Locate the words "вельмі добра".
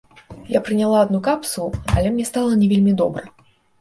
2.73-3.23